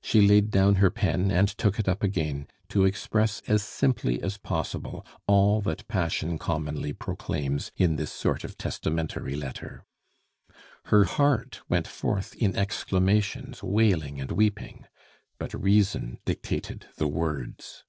She 0.00 0.26
laid 0.26 0.50
down 0.50 0.76
her 0.76 0.88
pen 0.88 1.30
and 1.30 1.46
took 1.46 1.78
it 1.78 1.86
up 1.86 2.02
again, 2.02 2.46
to 2.70 2.86
express 2.86 3.42
as 3.46 3.62
simply 3.62 4.18
as 4.22 4.38
possible 4.38 5.04
all 5.26 5.60
that 5.60 5.86
passion 5.88 6.38
commonly 6.38 6.94
proclaims 6.94 7.70
in 7.76 7.96
this 7.96 8.10
sort 8.10 8.44
of 8.44 8.56
testamentary 8.56 9.36
letter. 9.36 9.84
Her 10.86 11.04
heart 11.04 11.60
went 11.68 11.86
forth 11.86 12.34
in 12.36 12.56
exclamations, 12.56 13.62
wailing 13.62 14.18
and 14.22 14.30
weeping; 14.32 14.86
but 15.38 15.52
reason 15.52 16.18
dictated 16.24 16.86
the 16.96 17.06
words. 17.08 17.84